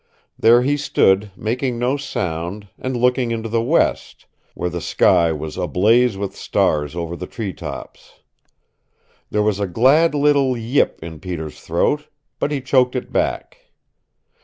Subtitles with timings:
[0.35, 5.57] There he stood, making no sound, and looking into the west, where the sky was
[5.57, 8.13] ablaze with stars over the tree tops.
[9.29, 12.07] There was a glad little yip in Peter's throat,
[12.39, 13.69] but he choked it back.